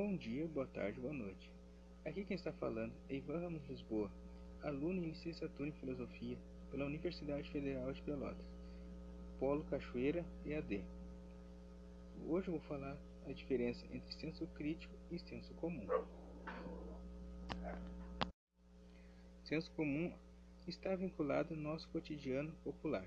[0.00, 1.50] Bom dia, boa tarde, boa noite.
[2.04, 4.08] Aqui quem está falando é Ivan Ramos Lisboa,
[4.62, 6.38] aluno em licenciatura em Filosofia
[6.70, 8.46] pela Universidade Federal de Pelotas,
[9.40, 10.84] Polo Cachoeira EAD.
[12.28, 15.88] Hoje vou falar a diferença entre senso crítico e senso comum.
[19.42, 20.12] Senso comum
[20.68, 23.04] está vinculado ao nosso cotidiano popular.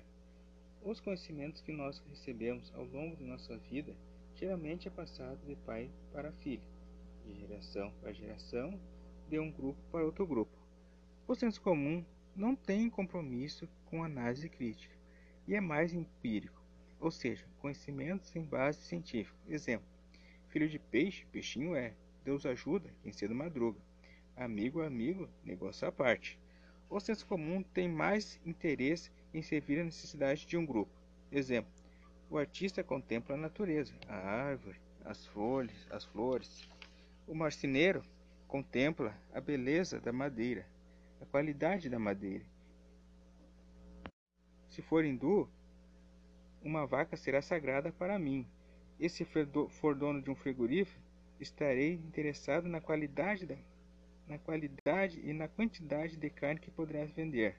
[0.82, 3.96] Os conhecimentos que nós recebemos ao longo de nossa vida
[4.34, 6.71] geralmente é passado de pai para filho,
[7.24, 8.78] de geração para geração,
[9.28, 10.56] de um grupo para outro grupo.
[11.26, 12.04] O senso comum
[12.34, 14.94] não tem compromisso com análise crítica
[15.46, 16.62] e é mais empírico,
[17.00, 19.36] ou seja, conhecimentos em base científica.
[19.48, 19.86] Exemplo:
[20.48, 21.94] filho de peixe, peixinho é.
[22.24, 23.80] Deus ajuda quem cedo madruga.
[24.36, 26.38] Amigo amigo, negócio à parte.
[26.88, 30.92] O senso comum tem mais interesse em servir a necessidade de um grupo.
[31.30, 31.72] Exemplo:
[32.30, 36.68] o artista contempla a natureza, a árvore, as folhas, as flores.
[37.26, 38.04] O marceneiro
[38.48, 40.66] contempla a beleza da madeira,
[41.20, 42.44] a qualidade da madeira.
[44.68, 45.48] Se for hindu,
[46.62, 48.46] uma vaca será sagrada para mim.
[48.98, 51.00] E se for dono de um frigorífico,
[51.40, 53.56] estarei interessado na qualidade, da,
[54.28, 57.56] na qualidade e na quantidade de carne que poderás vender.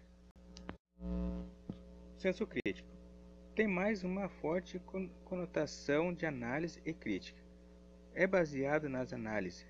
[2.17, 2.87] Senso crítico
[3.55, 4.79] tem mais uma forte
[5.25, 7.42] conotação de análise e crítica.
[8.15, 9.65] É baseado nas análises,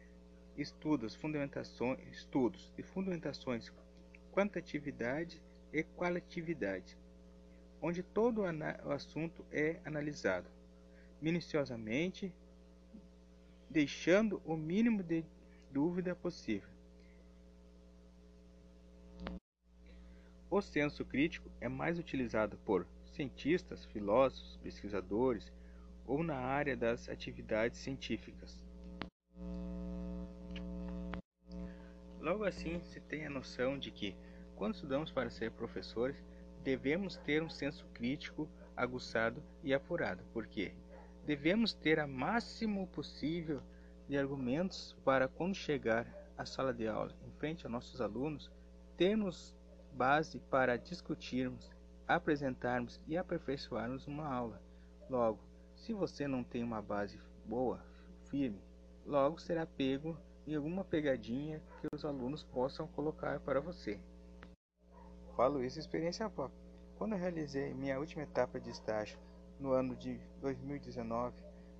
[0.57, 3.71] estudos, fundamentações, estudos e fundamentações,
[4.33, 5.41] quantitatividade
[5.71, 6.97] e qualitatividade,
[7.81, 10.49] onde todo o assunto é analisado
[11.21, 12.33] minuciosamente,
[13.69, 15.23] deixando o mínimo de
[15.71, 16.67] dúvida possível.
[20.49, 25.49] O senso crítico é mais utilizado por cientistas, filósofos, pesquisadores
[26.05, 28.63] ou na área das atividades científicas.
[32.19, 34.15] Logo assim, se tem a noção de que,
[34.55, 36.23] quando estudamos para ser professores,
[36.63, 40.73] devemos ter um senso crítico aguçado e apurado, porque
[41.25, 43.61] devemos ter a máximo possível
[44.07, 48.49] de argumentos para quando chegar à sala de aula em frente aos nossos alunos,
[48.97, 49.55] termos
[49.93, 51.71] base para discutirmos
[52.07, 54.61] apresentarmos e aperfeiçoarmos uma aula.
[55.09, 55.39] Logo,
[55.83, 57.85] se você não tem uma base boa,
[58.29, 58.61] firme,
[59.05, 60.17] logo será pego
[60.47, 63.99] em alguma pegadinha que os alunos possam colocar para você.
[65.35, 66.57] Falo isso experiência própria.
[66.97, 69.19] Quando realizei minha última etapa de estágio
[69.59, 71.35] no ano de 2019,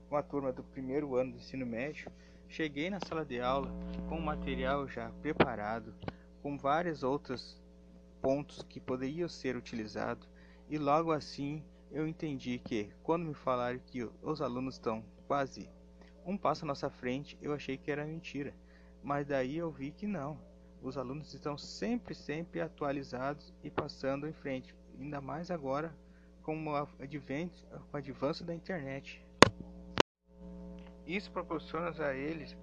[0.10, 2.12] com a turma do primeiro ano do ensino médio,
[2.50, 3.72] cheguei na sala de aula
[4.10, 5.96] com o material já preparado,
[6.42, 7.58] com várias outras
[8.22, 10.28] pontos que poderiam ser utilizados
[10.70, 15.70] e logo assim eu entendi que, quando me falaram que os alunos estão quase
[16.26, 18.56] um passo à nossa frente, eu achei que era mentira.
[19.04, 20.40] Mas daí eu vi que não.
[20.82, 24.76] Os alunos estão sempre, sempre atualizados e passando em frente.
[25.00, 25.96] Ainda mais agora
[26.42, 29.24] com o avanço da internet.
[31.06, 32.58] Isso proporciona a eles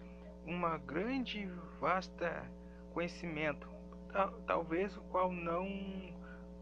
[0.44, 1.46] uma grande,
[1.78, 2.50] vasta
[2.92, 3.68] conhecimento,
[4.44, 5.68] talvez o qual não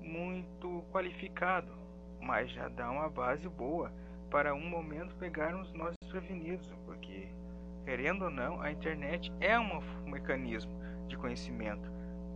[0.00, 1.87] muito qualificado,
[2.20, 3.92] mas já dá uma base boa
[4.30, 7.28] para um momento pegarmos nós desprevenidos, porque
[7.84, 10.72] querendo ou não, a internet é um mecanismo
[11.06, 11.90] de conhecimento.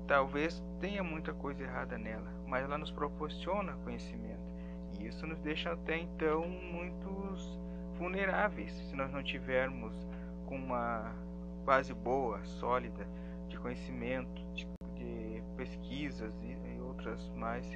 [0.07, 4.41] Talvez tenha muita coisa errada nela, mas ela nos proporciona conhecimento.
[4.99, 7.59] E isso nos deixa até então muitos
[7.99, 9.95] vulneráveis se nós não tivermos
[10.47, 11.15] uma
[11.65, 13.07] base boa, sólida
[13.49, 14.67] de conhecimento, de
[15.57, 17.67] pesquisas e, e outras mais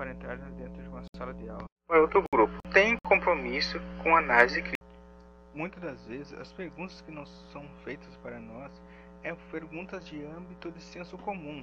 [0.00, 1.66] para entrar dentro de uma sala de aula.
[1.90, 4.86] O outro grupo tem compromisso com análise crítica.
[5.54, 8.72] Muitas das vezes as perguntas que não são feitas para nós
[9.22, 11.62] é perguntas de âmbito de senso comum,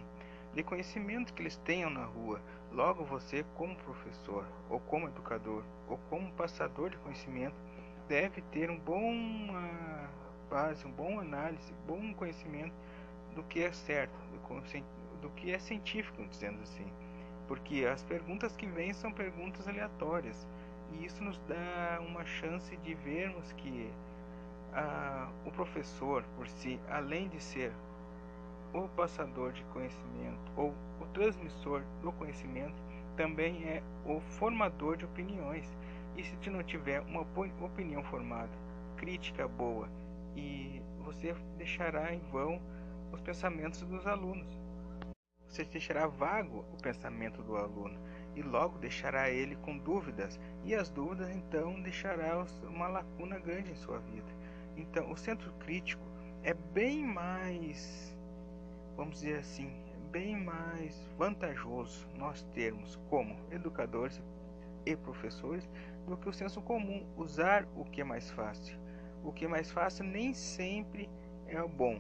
[0.53, 2.39] de conhecimento que eles tenham na rua.
[2.71, 7.55] Logo você, como professor, ou como educador, ou como passador de conhecimento,
[8.07, 9.47] deve ter um bom
[10.47, 12.75] base, um bom análise, bom conhecimento
[13.33, 14.13] do que é certo,
[15.23, 16.85] do que é científico, dizendo assim.
[17.47, 20.47] Porque as perguntas que vêm são perguntas aleatórias.
[20.91, 23.91] E isso nos dá uma chance de vermos que
[24.73, 27.73] ah, o professor, por si, além de ser
[28.73, 32.75] o passador de conhecimento ou o transmissor do conhecimento,
[33.15, 35.77] também é o formador de opiniões.
[36.15, 37.21] E se não tiver uma
[37.61, 38.51] opinião formada,
[38.97, 39.87] crítica boa,
[40.35, 42.61] e você deixará em vão
[43.11, 44.66] os pensamentos dos alunos.
[45.47, 47.99] Você deixará vago o pensamento do aluno
[48.35, 53.75] e logo deixará ele com dúvidas, e as dúvidas então deixará uma lacuna grande em
[53.75, 54.27] sua vida.
[54.75, 56.03] Então, o centro crítico
[56.43, 58.15] é bem mais,
[58.95, 59.73] vamos dizer assim,
[60.11, 64.21] bem mais vantajoso nós termos como educadores
[64.85, 65.69] e professores
[66.07, 68.79] do que o senso comum usar o que é mais fácil.
[69.23, 71.09] O que é mais fácil nem sempre
[71.47, 71.99] é o bom.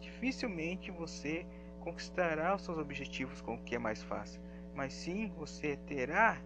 [0.00, 1.46] Dificilmente você
[1.80, 4.40] conquistará os seus objetivos com o que é mais fácil,
[4.74, 6.40] mas sim você terá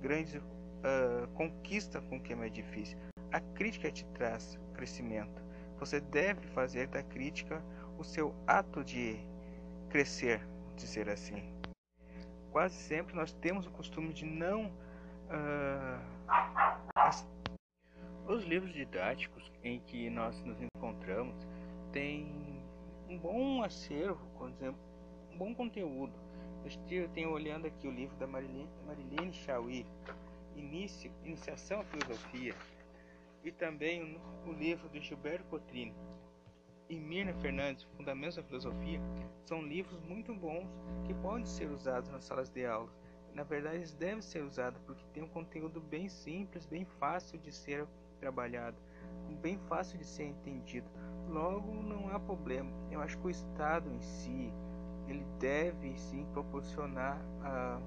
[0.00, 2.98] grandes uh, conquistas com o que é mais difícil.
[3.32, 5.42] A crítica te traz crescimento.
[5.78, 7.62] Você deve fazer da crítica
[7.98, 9.18] o seu ato de
[9.88, 10.46] crescer,
[10.76, 11.52] dizer assim.
[12.52, 14.66] Quase sempre nós temos o costume de não.
[14.66, 16.00] Uh,
[16.94, 17.26] as...
[18.26, 21.36] Os livros didáticos em que nós nos encontramos
[21.92, 22.53] têm
[23.14, 24.80] um bom acervo, por exemplo,
[25.32, 26.12] um bom conteúdo.
[26.90, 29.86] Eu tenho olhando aqui o livro da Marilene, Marilene Chauí,
[30.56, 32.54] Início, Iniciação à Filosofia,
[33.44, 35.94] e também o livro de Gilberto Cotrini,
[36.88, 39.00] e Mirna Fernandes, Fundamentos da Filosofia,
[39.44, 40.66] são livros muito bons
[41.04, 42.90] que podem ser usados nas salas de aula.
[43.32, 47.52] Na verdade, eles devem ser usados porque tem um conteúdo bem simples, bem fácil de
[47.52, 47.86] ser
[48.18, 48.76] trabalhado,
[49.44, 50.86] bem fácil de ser entendido.
[51.28, 52.70] Logo, não há problema.
[52.90, 54.52] Eu acho que o Estado em si,
[55.06, 57.78] ele deve sim proporcionar a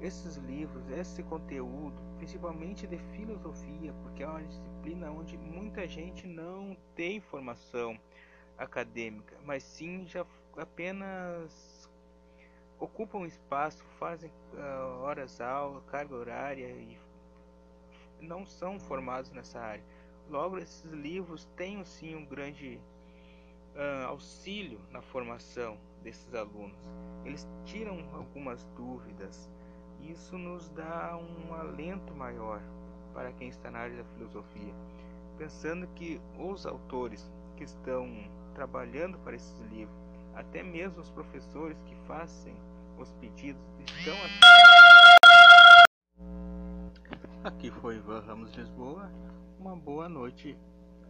[0.00, 6.76] esses livros, esse conteúdo, principalmente de filosofia, porque é uma disciplina onde muita gente não
[6.94, 7.98] tem formação
[8.56, 10.24] acadêmica, mas sim já
[10.56, 11.90] apenas
[12.78, 16.96] ocupam espaço, fazem uh, horas aula, carga horária e
[18.20, 19.84] não são formados nessa área.
[20.28, 22.80] Logo, esses livros têm sim um grande
[23.74, 26.78] uh, auxílio na formação desses alunos.
[27.24, 29.50] Eles tiram algumas dúvidas,
[30.02, 32.60] isso nos dá um alento maior
[33.14, 34.74] para quem está na área da filosofia,
[35.36, 38.08] pensando que os autores que estão
[38.54, 39.96] trabalhando para esses livros,
[40.34, 42.54] até mesmo os professores que fazem
[42.98, 44.14] os pedidos, estão
[47.44, 49.08] Aqui foi Ivan Ramos Lisboa.
[49.60, 50.58] Uma boa noite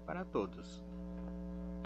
[0.05, 0.85] para todos.